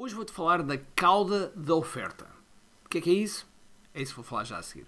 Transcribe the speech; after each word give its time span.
Hoje 0.00 0.14
vou-te 0.14 0.30
falar 0.30 0.62
da 0.62 0.78
cauda 0.94 1.52
da 1.56 1.74
oferta. 1.74 2.24
O 2.86 2.88
que 2.88 2.98
é 2.98 3.00
que 3.00 3.10
é 3.10 3.14
isso? 3.14 3.44
É 3.92 4.00
isso 4.00 4.12
que 4.12 4.18
vou 4.18 4.24
falar 4.24 4.44
já 4.44 4.56
a 4.56 4.62
seguir. 4.62 4.86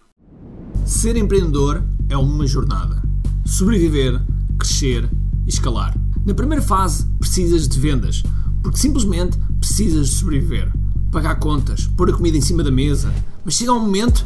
Ser 0.86 1.17
empreendedor 1.17 1.83
é 2.08 2.17
uma 2.17 2.46
jornada. 2.46 3.02
Sobreviver, 3.44 4.22
crescer 4.56 5.10
e 5.44 5.48
escalar. 5.48 5.98
Na 6.24 6.32
primeira 6.32 6.62
fase, 6.62 7.06
precisas 7.18 7.66
de 7.66 7.80
vendas, 7.80 8.22
porque 8.62 8.78
simplesmente 8.78 9.36
precisas 9.58 10.10
de 10.10 10.14
sobreviver. 10.14 10.72
Pagar 11.11 11.40
contas, 11.40 11.88
pôr 11.96 12.08
a 12.08 12.12
comida 12.12 12.38
em 12.38 12.40
cima 12.40 12.62
da 12.62 12.70
mesa. 12.70 13.12
Mas 13.45 13.54
chega 13.54 13.72
um 13.72 13.80
momento 13.80 14.24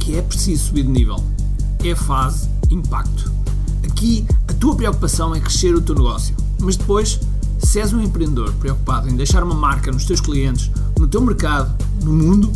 que 0.00 0.16
é 0.16 0.22
preciso 0.22 0.68
subir 0.68 0.84
de 0.84 0.88
nível. 0.88 1.16
É 1.84 1.92
a 1.92 1.96
fase 1.96 2.48
impacto. 2.70 3.30
Aqui, 3.84 4.24
a 4.48 4.54
tua 4.54 4.74
preocupação 4.74 5.34
é 5.34 5.40
crescer 5.40 5.74
o 5.74 5.82
teu 5.82 5.94
negócio. 5.94 6.34
Mas 6.58 6.76
depois, 6.76 7.20
se 7.72 7.80
és 7.80 7.90
um 7.90 8.02
empreendedor 8.02 8.52
preocupado 8.56 9.08
em 9.08 9.16
deixar 9.16 9.42
uma 9.42 9.54
marca 9.54 9.90
nos 9.90 10.04
teus 10.04 10.20
clientes, 10.20 10.70
no 10.98 11.08
teu 11.08 11.22
mercado, 11.22 11.74
no 12.04 12.12
mundo, 12.12 12.52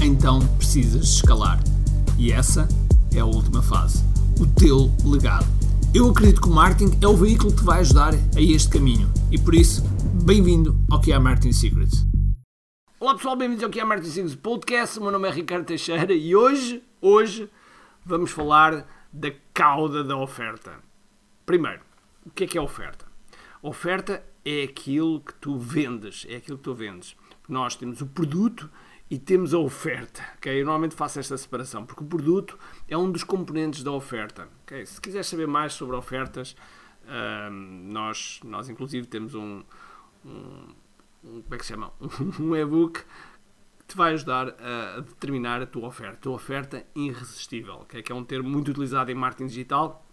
então 0.00 0.40
precisas 0.56 1.04
escalar. 1.04 1.62
E 2.18 2.32
essa 2.32 2.66
é 3.14 3.20
a 3.20 3.24
última 3.24 3.62
fase. 3.62 4.02
O 4.40 4.44
teu 4.58 4.90
legado. 5.08 5.46
Eu 5.94 6.10
acredito 6.10 6.40
que 6.40 6.48
o 6.48 6.52
marketing 6.52 6.98
é 7.00 7.06
o 7.06 7.16
veículo 7.16 7.52
que 7.52 7.58
te 7.58 7.64
vai 7.64 7.78
ajudar 7.78 8.12
a 8.12 8.40
este 8.40 8.70
caminho. 8.70 9.08
E 9.30 9.38
por 9.38 9.54
isso, 9.54 9.84
bem-vindo 10.24 10.76
ao 10.90 11.00
que 11.00 11.12
é 11.12 11.18
Marketing 11.20 11.52
Secrets. 11.52 12.04
Olá 12.98 13.14
pessoal, 13.14 13.36
bem-vindos 13.36 13.62
ao 13.62 13.70
que 13.70 13.78
é 13.78 13.84
Marketing 13.84 14.10
Secrets 14.10 14.34
Podcast. 14.34 14.98
O 14.98 15.02
meu 15.02 15.12
nome 15.12 15.28
é 15.28 15.30
Ricardo 15.30 15.64
Teixeira 15.64 16.12
e 16.12 16.34
hoje, 16.34 16.82
hoje, 17.00 17.48
vamos 18.04 18.32
falar 18.32 18.84
da 19.12 19.30
cauda 19.54 20.02
da 20.02 20.16
oferta. 20.16 20.72
Primeiro, 21.46 21.82
o 22.26 22.30
que 22.30 22.42
é 22.42 22.46
que 22.48 22.58
é 22.58 22.60
oferta? 22.60 23.05
Oferta 23.62 24.24
é 24.44 24.62
aquilo 24.62 25.20
que 25.20 25.34
tu 25.34 25.58
vendes, 25.58 26.26
é 26.28 26.36
aquilo 26.36 26.56
que 26.56 26.64
tu 26.64 26.74
vendes. 26.74 27.16
Nós 27.48 27.76
temos 27.76 28.00
o 28.00 28.06
produto 28.06 28.70
e 29.10 29.18
temos 29.18 29.54
a 29.54 29.58
oferta. 29.58 30.22
Okay? 30.36 30.60
Eu 30.60 30.64
normalmente 30.64 30.94
faço 30.94 31.18
esta 31.18 31.36
separação, 31.36 31.84
porque 31.84 32.02
o 32.02 32.06
produto 32.06 32.58
é 32.88 32.96
um 32.96 33.10
dos 33.10 33.24
componentes 33.24 33.82
da 33.82 33.92
oferta. 33.92 34.48
Okay? 34.62 34.84
Se 34.86 35.00
quiseres 35.00 35.26
saber 35.26 35.46
mais 35.46 35.72
sobre 35.74 35.96
ofertas, 35.96 36.56
nós, 37.50 38.40
nós 38.44 38.68
inclusive 38.68 39.06
temos 39.06 39.34
um, 39.34 39.62
um, 40.24 40.68
um, 41.24 41.42
como 41.42 41.54
é 41.54 41.58
que 41.58 41.64
se 41.64 41.72
chama? 41.72 41.92
um 42.40 42.54
e-book 42.56 43.04
que 43.78 43.84
te 43.86 43.96
vai 43.96 44.12
ajudar 44.12 44.48
a, 44.58 45.00
determinar 45.00 45.62
a 45.62 45.66
tua 45.66 45.88
oferta. 45.88 46.14
A 46.14 46.20
tua 46.20 46.34
oferta 46.34 46.86
irresistível, 46.94 47.76
okay? 47.76 48.02
que 48.02 48.10
é 48.10 48.14
um 48.14 48.24
termo 48.24 48.48
muito 48.48 48.70
utilizado 48.70 49.10
em 49.10 49.14
marketing 49.14 49.46
digital, 49.46 50.05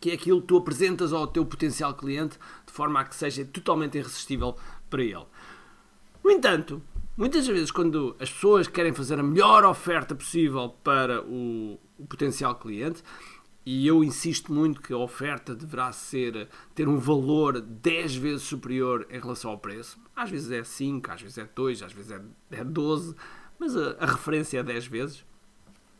que 0.00 0.10
é 0.10 0.14
aquilo 0.14 0.40
que 0.40 0.48
tu 0.48 0.56
apresentas 0.56 1.12
ao 1.12 1.26
teu 1.26 1.44
potencial 1.44 1.94
cliente 1.94 2.38
de 2.66 2.72
forma 2.72 3.00
a 3.00 3.04
que 3.04 3.14
seja 3.14 3.44
totalmente 3.44 3.98
irresistível 3.98 4.56
para 4.88 5.02
ele. 5.02 5.26
No 6.24 6.30
entanto, 6.30 6.82
Muitas 7.14 7.46
vezes, 7.46 7.70
quando 7.70 8.16
as 8.18 8.32
pessoas 8.32 8.66
querem 8.66 8.94
fazer 8.94 9.20
a 9.20 9.22
melhor 9.22 9.66
oferta 9.66 10.14
possível 10.14 10.70
para 10.82 11.22
o, 11.22 11.78
o, 11.98 12.06
potencial 12.06 12.54
cliente, 12.54 13.02
e 13.66 13.86
eu 13.86 14.02
insisto 14.02 14.50
muito 14.50 14.80
que 14.80 14.94
a 14.94 14.96
oferta 14.96 15.54
deverá 15.54 15.92
ser, 15.92 16.48
ter 16.74 16.88
um 16.88 16.96
valor 16.96 17.60
10 17.60 18.16
vezes 18.16 18.42
superior 18.44 19.06
em 19.10 19.20
relação 19.20 19.50
ao 19.50 19.58
preço. 19.58 19.98
Às 20.16 20.30
vezes 20.30 20.50
é 20.50 20.64
5, 20.64 21.10
às 21.12 21.20
vezes 21.20 21.36
é 21.36 21.44
2, 21.54 21.82
às 21.82 21.92
vezes 21.92 22.10
é, 22.12 22.20
é 22.50 22.64
12, 22.64 23.14
mas 23.58 23.76
a, 23.76 23.94
a, 24.00 24.06
referência 24.06 24.58
é 24.58 24.62
10 24.62 24.86
vezes. 24.86 25.24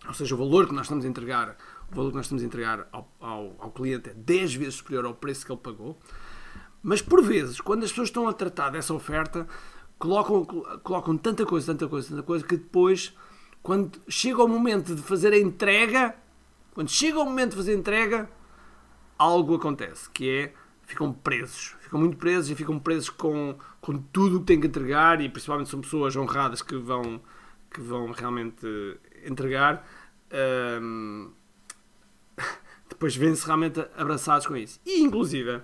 Ou 0.08 0.14
seja, 0.14 0.34
o 0.34 0.38
valor 0.38 0.66
que 0.66 0.74
nós 0.74 0.86
estamos 0.86 1.04
a 1.04 1.08
entregar, 1.08 1.58
o 1.92 1.94
valor 1.94 2.10
que 2.10 2.16
nós 2.16 2.24
estamos 2.24 2.42
a 2.42 2.46
entregar 2.46 2.88
ao, 2.90 3.12
ao, 3.20 3.54
ao 3.58 3.70
cliente 3.70 4.10
é 4.10 4.14
10 4.14 4.54
vezes 4.54 4.74
superior 4.76 5.04
ao 5.04 5.14
preço 5.14 5.44
que 5.44 5.52
ele 5.52 5.60
pagou. 5.60 5.98
Mas 6.82 7.02
por 7.02 7.22
vezes, 7.22 7.60
quando 7.60 7.84
as 7.84 7.90
pessoas 7.90 8.08
estão 8.08 8.26
a 8.26 8.32
tratar 8.32 8.70
dessa 8.70 8.94
oferta, 8.94 9.46
colocam, 9.98 10.44
colocam 10.82 11.16
tanta 11.16 11.44
coisa, 11.44 11.66
tanta 11.72 11.86
coisa, 11.86 12.08
tanta 12.08 12.22
coisa, 12.22 12.44
que 12.44 12.56
depois, 12.56 13.14
quando 13.62 14.00
chega 14.08 14.42
o 14.42 14.48
momento 14.48 14.94
de 14.94 15.02
fazer 15.02 15.32
a 15.32 15.38
entrega, 15.38 16.16
quando 16.74 16.90
chega 16.90 17.20
o 17.20 17.24
momento 17.24 17.50
de 17.50 17.56
fazer 17.56 17.72
a 17.72 17.76
entrega, 17.76 18.30
algo 19.18 19.54
acontece, 19.54 20.08
que 20.10 20.28
é, 20.28 20.54
ficam 20.82 21.12
presos. 21.12 21.76
Ficam 21.80 22.00
muito 22.00 22.16
presos 22.16 22.50
e 22.50 22.54
ficam 22.54 22.78
presos 22.78 23.10
com, 23.10 23.56
com 23.80 23.98
tudo 23.98 24.38
o 24.38 24.40
que 24.40 24.46
têm 24.46 24.60
que 24.60 24.66
entregar 24.66 25.20
e 25.20 25.28
principalmente 25.28 25.68
são 25.68 25.80
pessoas 25.80 26.16
honradas 26.16 26.62
que 26.62 26.74
vão, 26.74 27.20
que 27.70 27.80
vão 27.80 28.10
realmente 28.10 28.66
entregar. 29.24 29.86
Um, 30.80 31.30
depois 32.94 33.16
vêm-se 33.16 33.44
realmente 33.46 33.80
abraçados 33.96 34.46
com 34.46 34.56
isso. 34.56 34.80
E, 34.84 35.02
inclusive, 35.02 35.60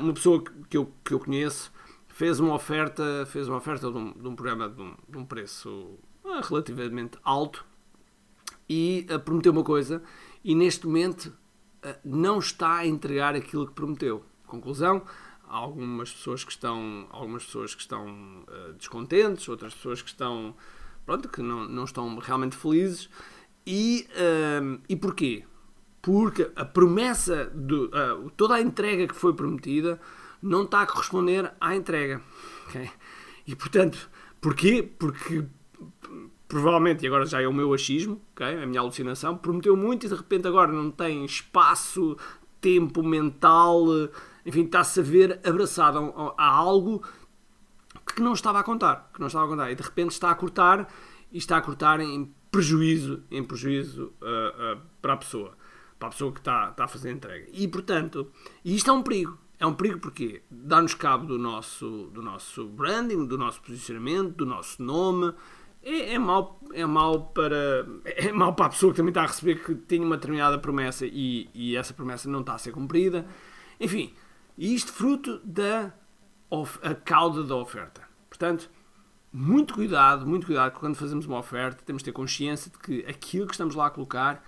uma 0.00 0.12
pessoa 0.12 0.42
que 0.68 0.76
eu, 0.76 0.92
que 1.04 1.14
eu 1.14 1.20
conheço 1.20 1.72
fez 2.08 2.38
uma 2.38 2.54
oferta, 2.54 3.26
fez 3.26 3.48
uma 3.48 3.56
oferta 3.56 3.90
de 3.90 3.96
um, 3.96 4.12
de 4.12 4.28
um 4.28 4.36
programa 4.36 4.68
de 4.68 4.80
um, 4.80 4.94
de 5.08 5.18
um, 5.18 5.24
preço 5.24 5.98
ah, 6.24 6.40
relativamente 6.42 7.18
alto 7.24 7.64
e 8.68 9.06
uh, 9.10 9.18
prometeu 9.18 9.52
uma 9.52 9.64
coisa 9.64 10.02
e 10.44 10.54
neste 10.54 10.86
momento 10.86 11.32
não 12.04 12.38
está 12.38 12.76
a 12.76 12.86
entregar 12.86 13.34
aquilo 13.34 13.66
que 13.66 13.72
prometeu. 13.72 14.24
Conclusão, 14.46 15.02
há 15.46 15.56
algumas 15.56 16.12
pessoas 16.12 16.44
que 16.44 16.50
estão, 16.50 17.06
algumas 17.10 17.44
pessoas 17.44 17.74
que 17.74 17.82
estão 17.82 18.44
descontentes, 18.78 19.48
outras 19.48 19.74
pessoas 19.74 20.00
que 20.00 20.08
estão, 20.08 20.54
pronto, 21.04 21.28
que 21.28 21.42
não, 21.42 21.68
não 21.68 21.84
estão 21.84 22.16
realmente 22.18 22.56
felizes. 22.56 23.10
E, 23.66 24.06
e 24.88 24.96
porquê? 24.96 25.44
Porque 26.04 26.50
a 26.54 26.64
promessa, 26.64 27.50
de, 27.54 27.90
toda 28.36 28.54
a 28.54 28.60
entrega 28.60 29.08
que 29.08 29.14
foi 29.14 29.32
prometida 29.32 29.98
não 30.42 30.64
está 30.64 30.82
a 30.82 30.86
corresponder 30.86 31.52
à 31.60 31.74
entrega. 31.74 32.20
Okay? 32.68 32.90
E 33.46 33.56
portanto, 33.56 34.10
porquê? 34.40 34.82
Porque 34.98 35.44
provavelmente, 36.46 37.04
e 37.04 37.06
agora 37.06 37.26
já 37.26 37.40
é 37.40 37.48
o 37.48 37.52
meu 37.52 37.72
achismo, 37.72 38.20
okay? 38.32 38.62
a 38.62 38.66
minha 38.66 38.80
alucinação, 38.80 39.36
prometeu 39.36 39.76
muito 39.76 40.06
e 40.06 40.08
de 40.08 40.14
repente 40.14 40.46
agora 40.46 40.70
não 40.70 40.90
tem 40.90 41.24
espaço, 41.24 42.16
tempo 42.60 43.02
mental, 43.02 43.84
enfim, 44.46 44.64
está-se 44.64 45.00
a 45.00 45.02
ver 45.02 45.40
abraçado 45.44 45.98
a, 45.98 46.34
a, 46.42 46.46
algo 46.46 47.02
que 48.06 48.22
não 48.22 48.34
estava 48.34 48.60
a 48.60 48.62
contar, 48.62 49.10
que 49.12 49.20
não 49.20 49.26
estava 49.26 49.46
a 49.46 49.48
contar, 49.48 49.70
e 49.70 49.74
de 49.74 49.82
repente 49.82 50.12
está 50.12 50.30
a 50.30 50.34
cortar 50.34 50.92
e 51.32 51.38
está 51.38 51.56
a 51.56 51.60
cortar 51.60 52.00
em 52.00 52.32
prejuízo, 52.50 53.22
em 53.30 53.42
prejuízo 53.42 54.12
uh, 54.22 54.76
uh, 54.76 54.80
para 55.02 55.14
a 55.14 55.16
pessoa, 55.16 55.56
para 55.98 56.08
a 56.08 56.10
pessoa 56.10 56.32
que 56.32 56.40
está, 56.40 56.70
está 56.70 56.84
a 56.84 56.88
fazer 56.88 57.10
a 57.10 57.12
entrega. 57.12 57.46
E 57.52 57.66
portanto, 57.68 58.30
isto 58.64 58.90
é 58.90 58.92
um 58.92 59.02
perigo, 59.02 59.38
é 59.58 59.66
um 59.66 59.74
perigo 59.74 59.98
porque 60.00 60.42
dá-nos 60.50 60.94
cabo 60.94 61.26
do 61.26 61.38
nosso, 61.38 62.10
do 62.12 62.22
nosso 62.22 62.66
branding, 62.66 63.26
do 63.26 63.38
nosso 63.38 63.60
posicionamento, 63.62 64.32
do 64.36 64.46
nosso 64.46 64.82
nome. 64.82 65.32
É, 65.82 66.14
é, 66.14 66.18
mau, 66.18 66.60
é, 66.72 66.86
mau 66.86 67.26
para, 67.26 67.86
é 68.04 68.32
mau 68.32 68.54
para 68.54 68.66
a 68.66 68.68
pessoa 68.70 68.92
que 68.92 68.96
também 68.96 69.10
está 69.10 69.22
a 69.22 69.26
receber 69.26 69.62
que 69.62 69.74
tem 69.74 70.00
uma 70.00 70.16
determinada 70.16 70.58
promessa 70.58 71.04
e, 71.06 71.48
e 71.52 71.76
essa 71.76 71.92
promessa 71.92 72.28
não 72.28 72.40
está 72.40 72.54
a 72.54 72.58
ser 72.58 72.72
cumprida. 72.72 73.26
Enfim, 73.78 74.14
isto 74.56 74.92
fruto 74.92 75.40
da 75.44 75.92
a 76.82 76.94
cauda 76.94 77.42
da 77.42 77.56
oferta. 77.56 78.02
Portanto, 78.28 78.70
muito 79.32 79.74
cuidado, 79.74 80.26
muito 80.26 80.46
cuidado 80.46 80.78
quando 80.78 80.94
fazemos 80.94 81.26
uma 81.26 81.38
oferta, 81.38 81.82
temos 81.84 82.02
de 82.02 82.06
ter 82.06 82.12
consciência 82.12 82.70
de 82.70 82.78
que 82.78 83.04
aquilo 83.08 83.46
que 83.46 83.54
estamos 83.54 83.74
lá 83.74 83.86
a 83.86 83.90
colocar 83.90 84.44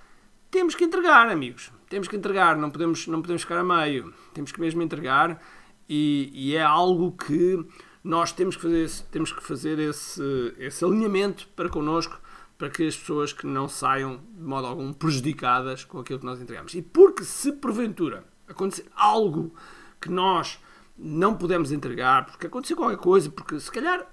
temos 0.57 0.75
que 0.75 0.85
entregar, 0.85 1.29
amigos. 1.29 1.71
Temos 1.87 2.09
que 2.09 2.17
entregar, 2.17 2.57
não 2.57 2.71
podemos, 2.71 3.07
não 3.07 3.21
podemos 3.21 3.43
ficar 3.43 3.59
a 3.59 3.63
meio. 3.63 4.15
Temos 4.33 4.51
que 4.51 4.59
mesmo 4.59 4.81
entregar 4.81 5.39
e, 5.87 6.31
e 6.33 6.57
é 6.57 6.63
algo 6.63 7.13
que 7.13 7.63
nós 8.03 8.33
temos 8.33 8.57
que 8.57 8.63
fazer, 8.63 8.83
esse, 8.83 9.05
temos 9.05 9.31
que 9.31 9.43
fazer 9.43 9.79
esse, 9.79 10.55
esse 10.57 10.83
alinhamento 10.83 11.47
para 11.55 11.69
connosco, 11.69 12.19
para 12.57 12.71
que 12.71 12.89
as 12.89 12.97
pessoas 12.97 13.35
que 13.35 13.47
não 13.47 13.69
saiam 13.69 14.19
de 14.35 14.43
modo 14.43 14.67
algum 14.67 14.95
prejudicadas 14.95 15.85
com 15.85 15.99
aquilo 15.99 16.21
que 16.21 16.25
nós 16.25 16.41
entregamos. 16.41 16.73
E 16.73 16.81
porque 16.81 17.23
se 17.23 17.53
porventura 17.53 18.25
acontecer 18.49 18.87
algo 18.97 19.55
que 20.01 20.11
nós 20.11 20.59
não 20.97 21.37
podemos 21.37 21.71
entregar, 21.71 22.25
porque 22.25 22.47
aconteceu 22.47 22.79
qualquer 22.79 22.97
coisa, 22.97 23.29
porque 23.29 23.61
se 23.61 23.71
calhar, 23.71 24.07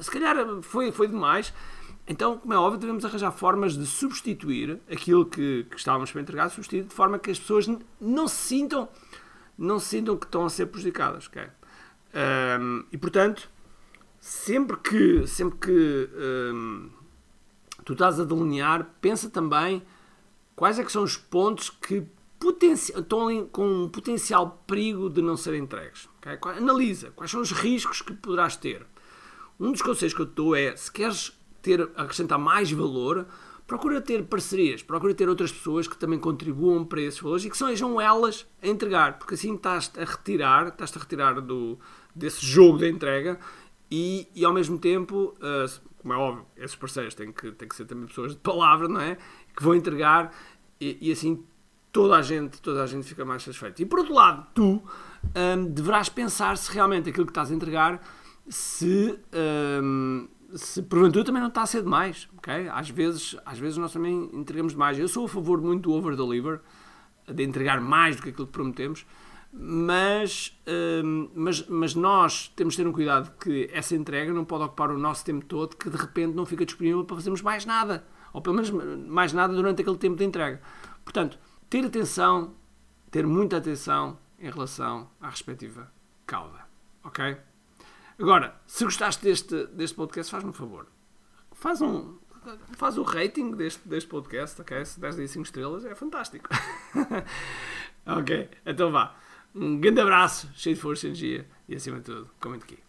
se 0.00 0.10
calhar 0.10 0.36
foi, 0.62 0.90
foi 0.90 1.06
demais, 1.06 1.54
então, 2.08 2.38
como 2.38 2.54
é 2.54 2.56
óbvio, 2.56 2.78
devemos 2.78 3.04
arranjar 3.04 3.32
formas 3.32 3.76
de 3.76 3.84
substituir 3.84 4.80
aquilo 4.90 5.26
que, 5.26 5.66
que 5.68 5.76
estávamos 5.76 6.12
para 6.12 6.20
entregar, 6.20 6.48
substituir 6.50 6.84
de 6.84 6.94
forma 6.94 7.18
que 7.18 7.30
as 7.30 7.38
pessoas 7.38 7.66
não 8.00 8.28
se 8.28 8.36
sintam, 8.36 8.88
não 9.58 9.80
se 9.80 9.86
sintam 9.86 10.16
que 10.16 10.24
estão 10.24 10.44
a 10.44 10.50
ser 10.50 10.66
prejudicadas. 10.66 11.26
Okay? 11.26 11.48
Um, 12.60 12.84
e 12.92 12.96
portanto, 12.96 13.50
sempre 14.20 14.76
que, 14.76 15.26
sempre 15.26 15.58
que 15.58 16.10
um, 16.54 16.90
tu 17.84 17.94
estás 17.94 18.20
a 18.20 18.24
delinear, 18.24 18.88
pensa 19.00 19.28
também 19.28 19.82
quais 20.54 20.78
é 20.78 20.84
que 20.84 20.92
são 20.92 21.02
os 21.02 21.16
pontos 21.16 21.70
que 21.70 22.06
estão 22.94 23.46
com 23.46 23.66
um 23.66 23.88
potencial 23.88 24.62
perigo 24.64 25.10
de 25.10 25.20
não 25.20 25.36
serem 25.36 25.62
entregues. 25.62 26.08
Okay? 26.18 26.38
Analisa 26.56 27.10
quais 27.16 27.32
são 27.32 27.40
os 27.40 27.50
riscos 27.50 28.00
que 28.00 28.12
poderás 28.12 28.54
ter. 28.54 28.86
Um 29.58 29.72
dos 29.72 29.82
conselhos 29.82 30.14
que 30.14 30.20
eu 30.20 30.26
te 30.26 30.34
dou 30.34 30.54
é, 30.54 30.76
se 30.76 30.92
queres 30.92 31.32
ter, 31.66 31.82
acrescentar 31.96 32.38
mais 32.38 32.70
valor, 32.70 33.26
procura 33.66 34.00
ter 34.00 34.22
parcerias, 34.24 34.84
procura 34.84 35.12
ter 35.12 35.28
outras 35.28 35.50
pessoas 35.50 35.88
que 35.88 35.96
também 35.96 36.18
contribuam 36.18 36.84
para 36.84 37.00
esses 37.00 37.18
valores 37.18 37.44
e 37.44 37.50
que 37.50 37.58
sejam 37.58 38.00
elas 38.00 38.46
a 38.62 38.68
entregar, 38.68 39.18
porque 39.18 39.34
assim 39.34 39.56
estás 39.56 39.90
a 39.96 40.04
retirar, 40.04 40.68
estás 40.68 40.96
a 40.96 41.00
retirar 41.00 41.40
do, 41.40 41.76
desse 42.14 42.46
jogo 42.46 42.78
da 42.78 42.88
entrega 42.88 43.40
e, 43.90 44.28
e 44.32 44.44
ao 44.44 44.52
mesmo 44.52 44.78
tempo, 44.78 45.34
uh, 45.38 45.80
como 45.98 46.14
é 46.14 46.16
óbvio, 46.16 46.46
esses 46.56 46.76
parceiros 46.76 47.14
têm 47.14 47.32
que, 47.32 47.50
têm 47.50 47.68
que 47.68 47.74
ser 47.74 47.84
também 47.84 48.06
pessoas 48.06 48.32
de 48.32 48.38
palavra, 48.38 48.86
não 48.86 49.00
é? 49.00 49.16
Que 49.56 49.62
vão 49.64 49.74
entregar 49.74 50.32
e, 50.80 50.96
e 51.00 51.10
assim 51.10 51.44
toda 51.90 52.16
a 52.16 52.22
gente, 52.22 52.62
toda 52.62 52.84
a 52.84 52.86
gente 52.86 53.04
fica 53.08 53.24
mais 53.24 53.42
satisfeita. 53.42 53.82
E 53.82 53.86
por 53.86 53.98
outro 53.98 54.14
lado, 54.14 54.46
tu 54.54 54.80
um, 55.34 55.64
deverás 55.64 56.08
pensar 56.08 56.56
se 56.56 56.70
realmente 56.72 57.08
aquilo 57.08 57.26
que 57.26 57.32
estás 57.32 57.50
a 57.50 57.54
entregar 57.54 58.00
se, 58.48 59.18
um, 59.82 60.05
se 60.56 60.82
porventura 60.82 61.24
também 61.24 61.40
não 61.40 61.48
está 61.48 61.62
a 61.62 61.66
ser 61.66 61.82
demais, 61.82 62.28
ok? 62.36 62.68
Às 62.68 62.90
vezes, 62.90 63.36
às 63.44 63.58
vezes 63.58 63.76
nós 63.76 63.92
também 63.92 64.30
entregamos 64.32 64.74
mais. 64.74 64.98
Eu 64.98 65.08
sou 65.08 65.26
a 65.26 65.28
favor 65.28 65.60
muito 65.60 65.84
do 65.84 65.92
over-deliver, 65.92 66.60
de 67.32 67.42
entregar 67.42 67.80
mais 67.80 68.16
do 68.16 68.22
que 68.22 68.30
aquilo 68.30 68.46
que 68.46 68.52
prometemos, 68.52 69.06
mas, 69.52 70.58
um, 71.04 71.30
mas, 71.34 71.66
mas 71.66 71.94
nós 71.94 72.48
temos 72.54 72.74
de 72.74 72.82
ter 72.82 72.88
um 72.88 72.92
cuidado 72.92 73.32
que 73.38 73.68
essa 73.72 73.94
entrega 73.94 74.32
não 74.32 74.44
pode 74.44 74.64
ocupar 74.64 74.90
o 74.90 74.98
nosso 74.98 75.24
tempo 75.24 75.44
todo, 75.44 75.76
que 75.76 75.88
de 75.88 75.96
repente 75.96 76.34
não 76.34 76.44
fica 76.44 76.64
disponível 76.64 77.04
para 77.04 77.16
fazermos 77.16 77.42
mais 77.42 77.64
nada, 77.64 78.04
ou 78.32 78.40
pelo 78.40 78.56
menos 78.56 78.70
mais 78.70 79.32
nada 79.32 79.54
durante 79.54 79.80
aquele 79.80 79.96
tempo 79.96 80.16
de 80.16 80.24
entrega. 80.24 80.60
Portanto, 81.04 81.38
ter 81.70 81.84
atenção, 81.84 82.54
ter 83.10 83.26
muita 83.26 83.56
atenção 83.56 84.18
em 84.38 84.50
relação 84.50 85.08
à 85.20 85.30
respectiva 85.30 85.90
cauda. 86.26 86.66
Ok? 87.02 87.36
Agora, 88.18 88.60
se 88.66 88.84
gostaste 88.84 89.22
deste, 89.22 89.66
deste 89.66 89.94
podcast, 89.94 90.30
faz-me 90.30 90.50
um 90.50 90.54
favor. 90.54 90.86
Faz 91.52 91.80
um. 91.80 92.16
Faz 92.76 92.96
o 92.96 93.02
rating 93.02 93.52
deste, 93.52 93.86
deste 93.88 94.08
podcast, 94.08 94.60
ok? 94.60 94.84
Se 94.84 95.00
10 95.00 95.18
e 95.18 95.28
5 95.28 95.44
estrelas 95.44 95.84
é 95.84 95.94
fantástico. 95.94 96.48
ok, 98.06 98.48
então 98.64 98.92
vá. 98.92 99.16
Um 99.54 99.80
grande 99.80 100.00
abraço, 100.00 100.48
cheio 100.54 100.76
de 100.76 100.80
força 100.80 101.06
e 101.06 101.08
energia 101.10 101.48
e 101.68 101.74
acima 101.74 101.98
de 101.98 102.04
tudo, 102.04 102.30
comente 102.38 102.64
aqui. 102.64 102.85